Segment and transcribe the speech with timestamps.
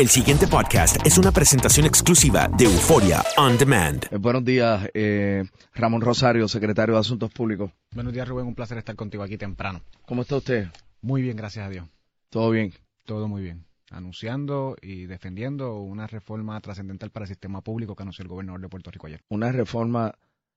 [0.00, 4.06] El siguiente podcast es una presentación exclusiva de Euforia On Demand.
[4.10, 5.44] Eh, buenos días, eh,
[5.74, 7.70] Ramón Rosario, secretario de Asuntos Públicos.
[7.94, 8.46] Buenos días, Rubén.
[8.46, 9.82] Un placer estar contigo aquí temprano.
[10.06, 10.68] ¿Cómo está usted?
[11.02, 11.86] Muy bien, gracias a Dios.
[12.30, 12.72] ¿Todo bien?
[13.04, 13.66] Todo muy bien.
[13.90, 18.68] Anunciando y defendiendo una reforma trascendental para el sistema público que anunció el gobernador de
[18.70, 19.20] Puerto Rico ayer.
[19.28, 20.14] Una reforma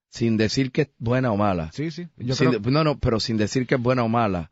[0.09, 1.70] sin decir que es buena o mala.
[1.74, 2.08] Sí, sí.
[2.16, 4.52] Yo Sin creo- de- no, no, pero sin decir que es buena o mala.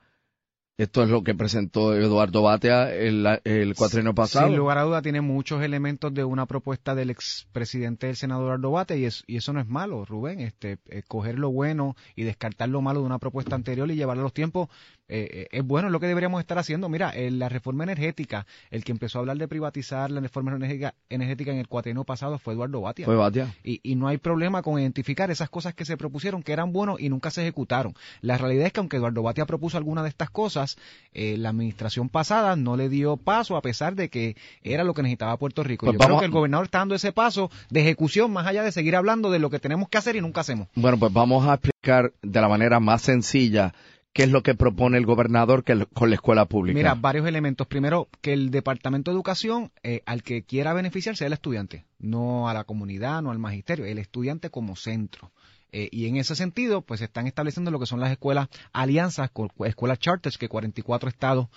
[0.82, 4.48] Esto es lo que presentó Eduardo Batea el, el cuatrienio pasado.
[4.48, 8.72] Sin lugar a duda tiene muchos elementos de una propuesta del expresidente del senador Eduardo
[8.72, 10.40] Bate y, es- y eso no es malo, Rubén.
[10.40, 14.22] Este, eh, coger lo bueno y descartar lo malo de una propuesta anterior y llevarlo
[14.22, 14.70] a los tiempos
[15.12, 16.88] eh, eh, es bueno, es lo que deberíamos estar haciendo.
[16.88, 20.96] Mira, eh, la reforma energética, el que empezó a hablar de privatizar la reforma energética,
[21.10, 23.06] energética en el cuatrienio pasado fue Eduardo Batia.
[23.06, 23.18] Fue.
[23.64, 27.02] Y, y no hay problema con identificar esas cosas que se propusieron que eran buenos
[27.02, 27.94] y nunca se ejecutaron.
[28.22, 30.78] La realidad es que aunque Eduardo Batia propuso alguna de estas cosas,
[31.14, 35.04] eh, la administración pasada no le dio paso a pesar de que era lo que
[35.04, 35.88] necesitaba Puerto Rico.
[35.88, 38.72] Pues Yo creo que el gobernador está dando ese paso de ejecución más allá de
[38.72, 40.70] seguir hablando de lo que tenemos que hacer y nunca hacemos.
[40.76, 43.74] Bueno, pues vamos a explicar de la manera más sencilla
[44.14, 45.64] qué es lo que propone el gobernador
[45.94, 46.78] con la escuela pública.
[46.78, 47.68] Mira, varios elementos.
[47.68, 52.50] Primero, que el Departamento de Educación, eh, al que quiera beneficiar, sea el estudiante, no
[52.50, 55.32] a la comunidad, no al magisterio, el estudiante como centro.
[55.74, 59.32] Eh, y en ese sentido, pues están estableciendo lo que son las escuelas alianzas,
[59.66, 61.48] escuelas charters, que 44 estados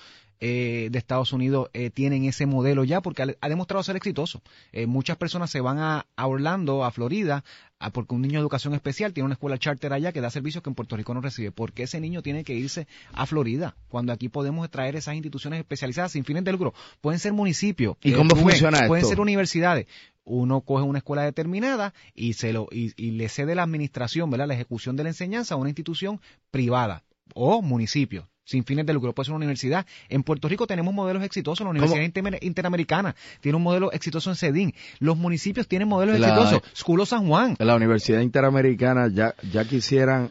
[0.41, 4.43] eh, de Estados Unidos eh, tienen ese modelo ya, porque ha, ha demostrado ser exitoso.
[4.73, 7.45] Eh, muchas personas se van a, a Orlando, a Florida,
[7.85, 10.63] a- porque un niño de educación especial tiene una escuela charter allá que da servicios
[10.63, 11.53] que en Puerto Rico no recibe.
[11.53, 13.77] ¿Por qué ese niño tiene que irse a Florida?
[13.89, 16.75] Cuando aquí podemos traer esas instituciones especializadas sin fines de lucro.
[17.01, 17.97] Pueden ser municipios.
[18.03, 19.87] ¿Y eh, cómo Rubén, funciona Pueden ser universidades.
[20.25, 24.49] Uno coge una escuela determinada y se lo y, y le cede la administración, ¿verdad?
[24.49, 27.03] La ejecución de la enseñanza a una institución privada
[27.33, 29.87] o municipio sin fines de lucro, puede ser una universidad.
[30.11, 34.37] En Puerto Rico tenemos modelos exitosos, la Universidad Inter- Interamericana tiene un modelo exitoso en
[34.37, 36.61] CEDIN, los municipios tienen modelos La- exitosos,
[37.09, 40.31] San Juan, la Universidad Interamericana ya, ya quisieran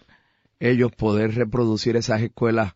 [0.60, 2.74] ellos poder reproducir esas escuelas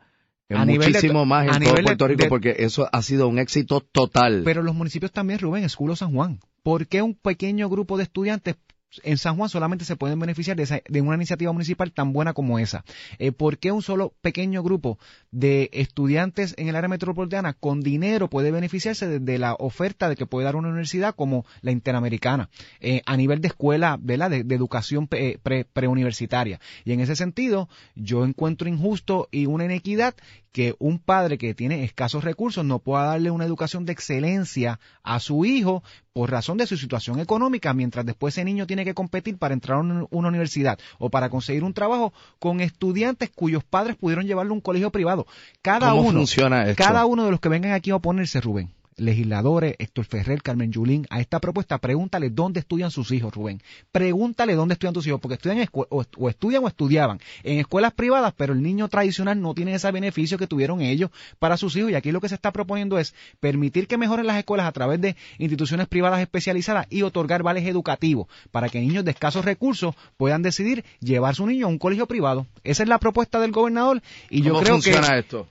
[0.50, 3.38] A de- muchísimo más en todo de- Puerto Rico de- porque eso ha sido un
[3.38, 4.42] éxito total.
[4.44, 6.40] Pero los municipios también, Rubén, of San Juan.
[6.64, 8.56] ¿Por qué un pequeño grupo de estudiantes
[9.04, 12.34] en San Juan solamente se pueden beneficiar de, esa- de una iniciativa municipal tan buena
[12.34, 12.84] como esa?
[13.20, 14.98] Eh, ¿Por qué un solo pequeño grupo
[15.40, 20.26] de estudiantes en el área metropolitana con dinero puede beneficiarse de, la oferta de que
[20.26, 22.50] puede dar una universidad como la Interamericana
[22.80, 24.32] eh, a nivel de escuela, ¿verdad?
[24.32, 26.60] De, educación pre- pre- preuniversitaria?
[26.86, 30.16] y en ese sentido, yo encuentro injusto y una inequidad
[30.52, 35.20] que un padre que tiene escasos recursos no pueda darle una educación de excelencia a
[35.20, 39.38] su hijo por razón de su situación económica, mientras después ese niño tiene que competir
[39.38, 44.26] para entrar a una universidad o para conseguir un trabajo con estudiantes cuyos padres pudieron
[44.26, 45.27] llevarlo a un colegio privado.
[45.62, 46.84] Cada ¿Cómo uno, funciona esto?
[46.84, 51.06] cada uno de los que vengan aquí a oponerse, Rubén, legisladores, Héctor Ferrer, Carmen Yulín,
[51.10, 53.62] a esta propuesta, pregúntale dónde estudian sus hijos, Rubén.
[53.92, 58.34] Pregúntale dónde estudian tus hijos, porque estudian o, o estudian o estudiaban en escuelas privadas,
[58.36, 61.92] pero el niño tradicional no tiene ese beneficio que tuvieron ellos para sus hijos.
[61.92, 65.00] Y aquí lo que se está proponiendo es permitir que mejoren las escuelas a través
[65.00, 70.42] de instituciones privadas especializadas y otorgar vales educativos para que niños de escasos recursos puedan
[70.42, 72.48] decidir llevar su niño a un colegio privado.
[72.64, 75.20] Esa es la propuesta del gobernador y yo ¿Cómo creo funciona que...
[75.20, 75.48] esto?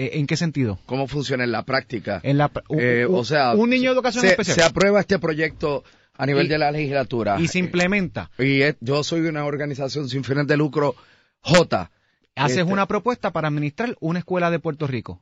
[0.00, 0.78] Eh, ¿En qué sentido?
[0.86, 2.20] ¿Cómo funciona en la práctica?
[2.22, 4.54] En la, un- Eh, un- o sea, un niño de educación se, especial.
[4.56, 7.38] se aprueba este proyecto a nivel Y- de la legislatura.
[7.38, 8.30] y se implementa.
[8.38, 10.94] Y es- yo soy una organización sin fines de lucro,
[11.42, 11.90] J.
[12.34, 15.20] Haces Este- una propuesta para administrar una escuela de Puerto Rico.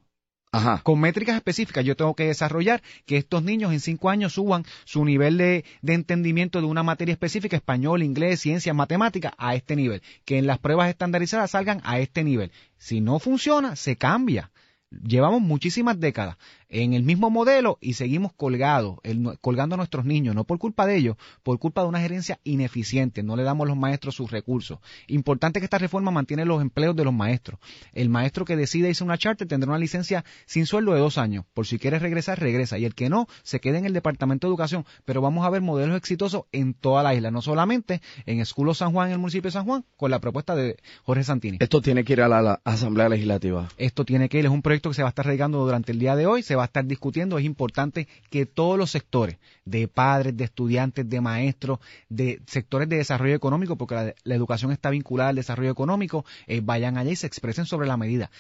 [0.51, 0.81] Ajá.
[0.83, 5.05] Con métricas específicas, yo tengo que desarrollar que estos niños en cinco años suban su
[5.05, 10.03] nivel de, de entendimiento de una materia específica, español, inglés, ciencias, matemáticas, a este nivel.
[10.25, 12.51] Que en las pruebas estandarizadas salgan a este nivel.
[12.79, 14.51] Si no funciona, se cambia.
[14.91, 16.37] Llevamos muchísimas décadas
[16.69, 20.87] en el mismo modelo y seguimos colgados, el- colgando a nuestros niños, no por culpa
[20.87, 23.23] de ellos, por culpa de una gerencia ineficiente.
[23.23, 24.79] No le damos a los maestros sus recursos.
[25.07, 27.59] Importante que esta reforma mantiene los empleos de los maestros.
[27.93, 31.45] El maestro que decide irse una charter tendrá una licencia sin sueldo de dos años.
[31.55, 32.79] Por si quiere regresar, regresa.
[32.79, 34.85] Y el que no, se queda en el Departamento de Educación.
[35.05, 38.93] Pero vamos a ver modelos exitosos en toda la isla, no solamente en Esculo San
[38.93, 41.59] Juan, en el municipio de San Juan, con la propuesta de Jorge Santini.
[41.61, 43.69] Esto tiene que ir a la, la Asamblea Legislativa.
[43.79, 45.99] Esto tiene que ir, es un proyecto que se va a estar radicando durante el
[45.99, 47.39] día de hoy, se va a estar discutiendo.
[47.39, 51.79] Es importante que todos los sectores, de padres, de estudiantes, de maestros,
[52.09, 56.61] de sectores de desarrollo económico, porque la, la educación está vinculada al desarrollo económico, eh,
[56.63, 58.31] vayan allá y se expresen sobre la medida.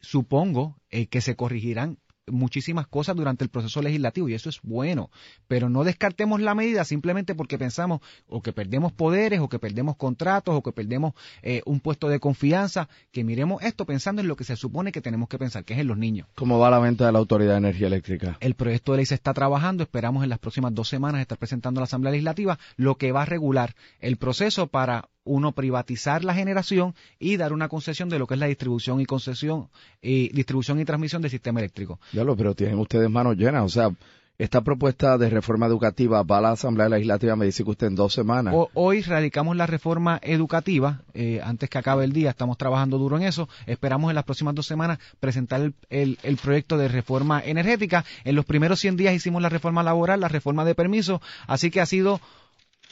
[0.00, 1.98] Supongo eh, que se corregirán
[2.30, 5.10] muchísimas cosas durante el proceso legislativo y eso es bueno,
[5.48, 9.96] pero no descartemos la medida simplemente porque pensamos o que perdemos poderes o que perdemos
[9.96, 14.36] contratos o que perdemos eh, un puesto de confianza, que miremos esto pensando en lo
[14.36, 16.28] que se supone que tenemos que pensar, que es en los niños.
[16.34, 18.36] ¿Cómo va la venta de la Autoridad de Energía Eléctrica?
[18.40, 21.80] El proyecto de ley se está trabajando, esperamos en las próximas dos semanas estar presentando
[21.80, 26.34] a la Asamblea Legislativa lo que va a regular el proceso para uno privatizar la
[26.34, 29.68] generación y dar una concesión de lo que es la distribución y concesión
[30.00, 32.00] y distribución y transmisión del sistema eléctrico.
[32.12, 33.64] Ya lo, pero tienen ustedes manos llenas.
[33.64, 33.90] O sea,
[34.38, 37.94] esta propuesta de reforma educativa va a la Asamblea Legislativa, me dice que usted en
[37.94, 38.54] dos semanas.
[38.74, 43.22] Hoy radicamos la reforma educativa, eh, antes que acabe el día, estamos trabajando duro en
[43.24, 48.04] eso, esperamos en las próximas dos semanas presentar el, el- el proyecto de reforma energética.
[48.24, 51.80] En los primeros 100 días hicimos la reforma laboral, la reforma de permiso, así que
[51.80, 52.20] ha sido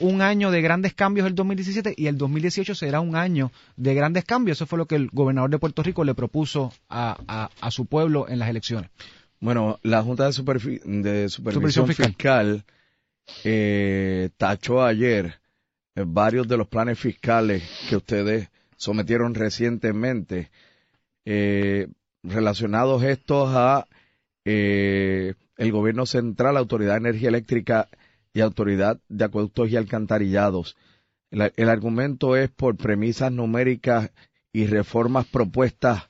[0.01, 4.25] un año de grandes cambios el 2017 y el 2018 será un año de grandes
[4.25, 4.59] cambios.
[4.59, 7.87] Eso fue lo que el gobernador de Puerto Rico le propuso a, a- a su
[7.87, 8.91] pueblo en las elecciones.
[9.41, 12.07] Bueno, la Junta de, Superfi- de Supervisión, Supervisión Fiscal.
[12.09, 12.65] Fiscal,
[13.45, 15.41] eh, tachó ayer
[15.95, 20.51] eh, varios de los planes fiscales que ustedes sometieron recientemente,
[21.25, 21.89] eh,
[22.23, 23.87] relacionados estos a
[24.45, 27.89] eh, el gobierno central, Autoridad de Energía Eléctrica
[28.33, 30.77] y Autoridad de Acueductos y Alcantarillados.
[31.31, 34.11] El, el argumento es por premisas numéricas
[34.53, 36.09] y reformas propuestas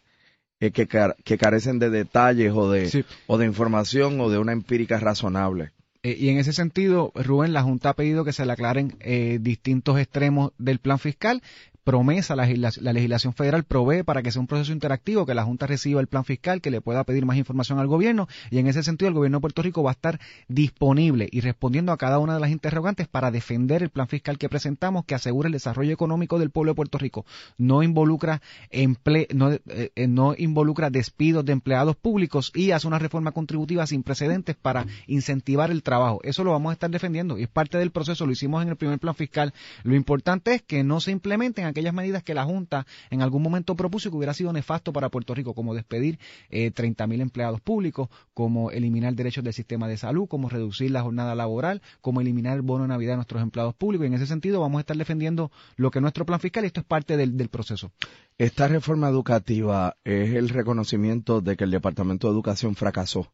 [0.61, 0.87] eh, que,
[1.25, 3.05] que carecen de detalles o de, Sí.
[3.27, 5.73] o de información o de una empírica razonable.
[6.03, 9.39] Eh, y en ese sentido, Rubén, la Junta ha pedido que se le aclaren eh,
[9.41, 11.43] distintos extremos del plan fiscal.
[11.91, 15.43] Promesa, la, legisla- la legislación federal provee para que sea un proceso interactivo, que la
[15.43, 18.29] Junta reciba el plan fiscal, que le pueda pedir más información al gobierno.
[18.53, 21.91] Y en ese sentido, el gobierno de Puerto Rico va a estar disponible y respondiendo
[21.91, 25.49] a cada una de las interrogantes para defender el plan fiscal que presentamos, que asegure
[25.49, 27.27] el desarrollo económico del pueblo de Puerto Rico.
[27.59, 33.33] No involucra, emple no, eh, no involucra despidos de empleados públicos y hace una reforma
[33.33, 36.21] contributiva sin precedentes para incentivar el trabajo.
[36.23, 38.27] Eso lo vamos a estar defendiendo y es parte del proceso.
[38.27, 39.53] Lo hicimos en el primer plan fiscal.
[39.83, 43.75] Lo importante es que no se implementen aquellas medidas que la Junta en algún momento
[43.75, 46.19] propuso y que hubiera sido nefasto para Puerto Rico, como despedir
[46.51, 51.35] eh, 30.000 empleados públicos, como eliminar derechos del sistema de salud, como reducir la jornada
[51.35, 54.05] laboral, como eliminar el bono de Navidad de nuestros empleados públicos.
[54.05, 56.67] Y en ese sentido vamos a estar defendiendo lo que es nuestro plan fiscal y
[56.67, 57.91] esto es parte del, del proceso.
[58.37, 63.33] Esta reforma educativa es el reconocimiento de que el Departamento de Educación fracasó.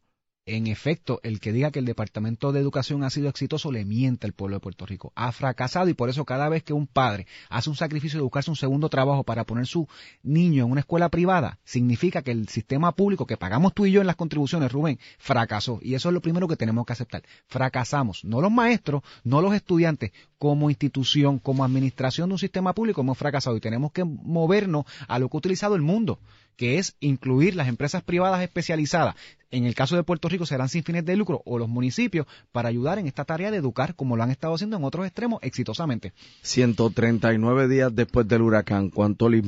[0.49, 4.25] En efecto, el que diga que el Departamento de Educación ha sido exitoso le miente
[4.25, 5.11] al pueblo de Puerto Rico.
[5.13, 8.49] Ha fracasado y por eso cada vez que un padre hace un sacrificio de buscarse
[8.49, 9.89] un segundo trabajo para poner su
[10.23, 13.99] niño en una escuela privada, significa que el sistema público que pagamos tú y yo
[13.99, 15.79] en las contribuciones, Rubén, fracasó.
[15.81, 17.23] Y eso es lo primero que tenemos que aceptar.
[17.47, 18.23] Fracasamos.
[18.23, 23.17] No los maestros, no los estudiantes, como institución, como administración de un sistema público hemos
[23.17, 26.19] fracasado y tenemos que movernos a lo que ha utilizado el mundo
[26.57, 29.15] que es incluir las empresas privadas especializadas.
[29.51, 32.67] En el caso de Puerto Rico serán sin fines de lucro o los municipios para
[32.67, 36.11] ayudar en esta tarea de educar como lo han estado haciendo en otros extremos exitosamente.
[36.41, 39.41] 139 días después del huracán, ¿cuánto le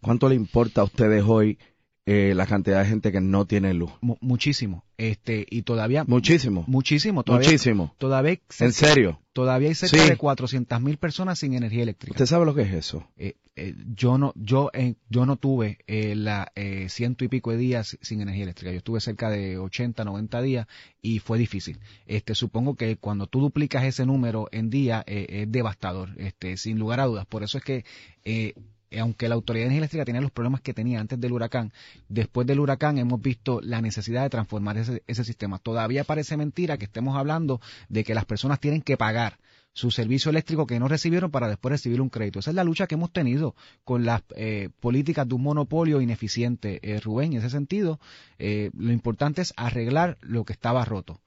[0.00, 1.58] cuánto le importa a ustedes hoy
[2.06, 3.90] eh, la cantidad de gente que no tiene luz.
[4.00, 4.84] muchísimo.
[4.96, 6.04] Este, y todavía.
[6.04, 6.64] Muchísimo.
[6.66, 7.22] Muchísimo.
[7.22, 7.94] Todavía, muchísimo.
[7.98, 8.38] Todavía.
[8.58, 9.20] ¿En serio?
[9.32, 12.12] Todavía hay cerca de 400 mil personas sin energía eléctrica.
[12.12, 13.06] ¿Usted sabe lo que es eso?
[13.16, 14.70] Eh, eh, yo no, yo,
[15.08, 16.50] yo no tuve la
[16.88, 18.72] ciento y pico de días sin energía eléctrica.
[18.72, 20.66] Yo estuve cerca de 80, 90 días
[21.00, 21.78] y fue difícil.
[22.06, 27.00] Este, supongo que cuando tú duplicas ese número en día es devastador, este, sin lugar
[27.00, 27.26] a dudas.
[27.26, 27.84] Por eso es que
[28.24, 28.54] eh,
[28.98, 31.72] aunque la Autoridad de Energía Eléctrica tenía los problemas que tenía antes del huracán,
[32.08, 35.58] después del huracán hemos visto la necesidad de transformar ese, sistema.
[35.58, 39.38] Todavía parece mentira que estemos hablando de que las personas tienen que pagar
[39.72, 42.40] su servicio eléctrico que no recibieron para después recibir un crédito.
[42.40, 43.54] Esa es la lucha que hemos tenido
[43.84, 47.32] con las eh, políticas de un monopolio ineficiente, eh, Rubén.
[47.32, 48.00] En ese sentido,
[48.38, 51.20] lo importante es arreglar lo que estaba roto.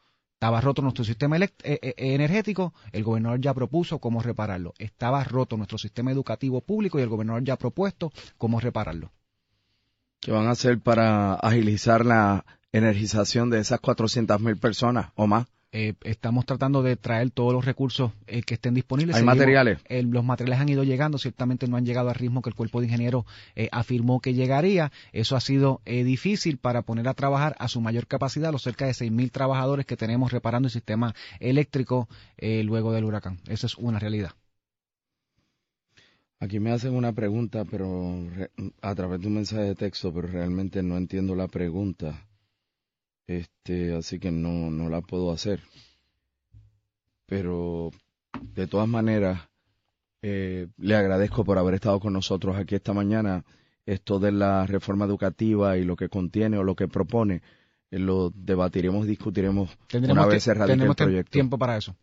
[0.43, 4.73] Estaba roto nuestro sistema eh, eh, energético, el gobernador ya propuso cómo repararlo.
[4.77, 9.13] Estaba roto nuestro sistema educativo público y el gobernador ya ha propuesto cómo repararlo.
[10.19, 15.47] ¿Qué van a hacer para agilizar la energización de esas 400 mil personas o más?
[15.75, 19.15] Eh, estamos tratando de traer todos los recursos eh, que estén disponibles.
[19.15, 19.79] ¿Hay materiales?
[19.89, 22.79] Eh, los materiales han ido llegando, ciertamente no han llegado al ritmo que el cuerpo
[22.79, 23.25] de ingenieros
[23.71, 24.91] afirmó que llegaría.
[25.13, 28.91] Eso ha sido difícil para poner a trabajar a su mayor capacidad los cerca de
[28.91, 32.07] 6.000 trabajadores que tenemos reparando el sistema eléctrico
[32.39, 33.39] luego del huracán.
[33.47, 34.31] Esa es una realidad.
[36.39, 38.19] Aquí me hacen una pregunta, pero
[38.81, 42.27] a través de un mensaje de texto, pero realmente no entiendo la pregunta
[43.37, 45.61] este, así que no, no la puedo hacer.
[47.25, 47.91] Pero
[48.55, 49.49] de todas maneras,
[50.21, 53.43] eh, le agradezco por haber estado con nosotros aquí esta mañana.
[53.85, 57.41] Esto de la reforma educativa y lo que contiene o lo que propone,
[57.91, 61.31] eh, lo debatiremos y discutiremos una vez se el proyecto.
[61.31, 61.95] tiempo para eso.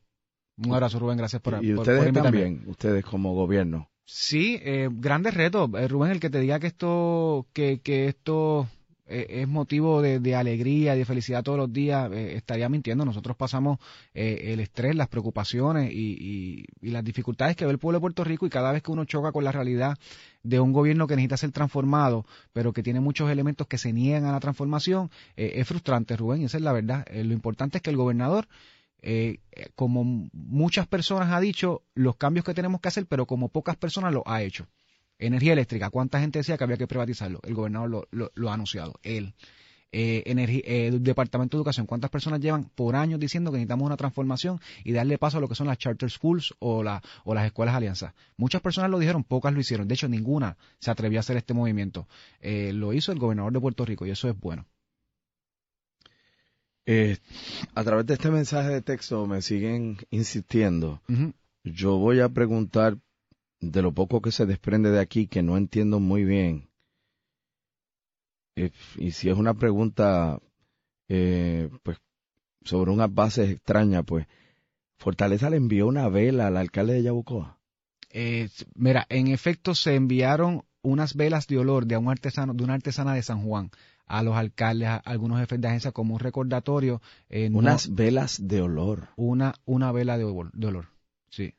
[0.58, 3.88] Un abrazo, Rubén, gracias por Y, ustedes también, ustedes como gobierno.
[4.04, 5.70] Sí, eh, grandes retos.
[5.78, 8.68] Eh, Rubén, el que te diga que esto, que, que esto
[9.10, 13.04] es motivo de, alegría y de felicidad todos los días, eh, estaría mintiendo.
[13.04, 13.78] Nosotros pasamos
[14.14, 18.46] eh, el estrés, las preocupaciones y, las dificultades que ve el pueblo de Puerto Rico
[18.46, 19.96] y cada vez que uno choca con la realidad
[20.42, 24.24] de un gobierno que necesita ser transformado, pero que tiene muchos elementos que se niegan
[24.24, 27.06] a la transformación, es frustrante, Rubén, y esa es la verdad.
[27.12, 28.48] lo importante es que el gobernador...
[29.74, 34.12] como muchas personas ha dicho, los cambios que tenemos que hacer, pero como pocas personas
[34.12, 34.66] lo ha hecho.
[35.20, 37.40] Energía eléctrica, ¿cuánta gente decía que había que privatizarlo?
[37.42, 39.34] El gobernador lo, ha anunciado, él.
[39.92, 44.60] Eh, eh, Departamento de Educación, ¿cuántas personas llevan por años diciendo que necesitamos una transformación
[44.82, 47.74] y darle paso a lo que son las charter schools o, la, o las escuelas
[47.74, 48.14] alianzas?
[48.38, 49.88] Muchas personas lo dijeron, pocas lo hicieron.
[49.88, 52.08] De hecho, ninguna se atrevió a hacer este movimiento.
[52.40, 54.64] Eh, lo hizo el gobernador de Puerto Rico y eso es bueno.
[57.74, 61.02] a través de este mensaje de texto me siguen insistiendo.
[61.62, 62.96] Yo voy a preguntar
[63.60, 66.68] de lo poco que se desprende de aquí que no entiendo muy bien.
[68.56, 70.40] Eh, y si es una pregunta,
[71.08, 71.98] eh, pues,
[72.64, 74.26] sobre unas bases extrañas, pues,
[74.96, 77.58] Fortaleza le envió una vela al alcalde de Yabucoa.
[78.10, 82.74] Eh, mira, en efecto se enviaron unas velas de olor de un artesano, de una
[82.74, 83.70] artesana de San Juan
[84.06, 87.00] a los alcaldes, a algunos jefes de agencia como un recordatorio.
[87.52, 89.10] unas velas de olor.
[89.16, 90.88] Una, una vela de, de olor,
[91.30, 91.54] sí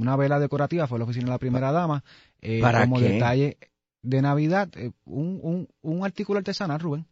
[0.00, 2.04] una vela decorativa, fue la oficina de la primera dama,
[2.40, 3.58] eh, como detalle
[4.02, 7.06] de Navidad, eh, un, un, un, artículo artesanal, Rubén.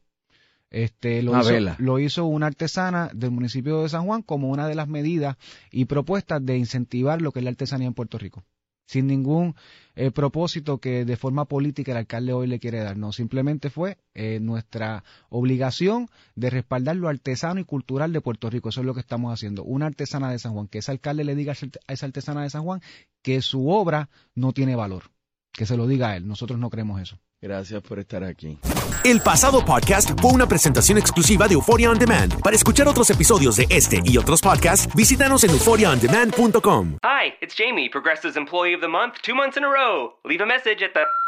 [0.70, 1.76] Este, lo, hizo, vela.
[1.78, 5.36] lo hizo una artesana del municipio de San Juan como una de las medidas
[5.70, 8.44] y propuestas de incentivar lo que es la artesanía en Puerto Rico
[8.88, 9.54] sin ningún
[9.96, 12.96] eh, propósito que de forma política el alcalde hoy le quiere dar.
[12.96, 18.70] No, simplemente fue eh, nuestra obligación de respaldar lo artesano y cultural de Puerto Rico.
[18.70, 19.62] Eso es lo que estamos haciendo.
[19.62, 22.62] Una artesana de San Juan, que ese alcalde le diga a esa artesana de San
[22.64, 22.80] Juan
[23.22, 25.10] que su obra no tiene valor.
[25.52, 26.26] Que se lo diga a él.
[26.26, 27.18] Nosotros no creemos eso.
[27.40, 28.58] Gracias por estar aquí.
[29.04, 32.42] El pasado podcast fue una presentación exclusiva de Euphoria On Demand.
[32.42, 36.98] Para escuchar otros episodios de este y otros podcasts, visítanos en euphoriaondemand.com.
[37.04, 40.14] Hi, it's Jamie, Progressive's Employee of the Month, two months in a row.
[40.24, 41.27] Leave a message at the...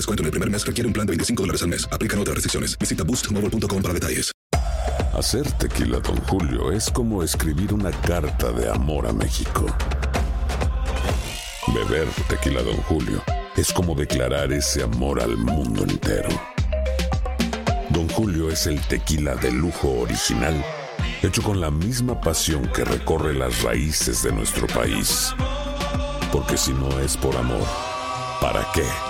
[0.00, 1.86] descuento en el primer mes requiere un plan de 25 dólares al mes.
[1.90, 2.78] Aplican otras restricciones.
[2.78, 4.32] Visita boostmobile.com para detalles.
[5.12, 9.66] Hacer tequila, Don Julio, es como escribir una carta de amor a México.
[11.74, 13.22] Beber tequila, Don Julio,
[13.56, 16.28] es como declarar ese amor al mundo entero.
[17.90, 20.64] Don Julio es el tequila de lujo original,
[21.22, 25.34] hecho con la misma pasión que recorre las raíces de nuestro país.
[26.32, 27.66] Porque si no es por amor,
[28.40, 29.09] ¿para qué?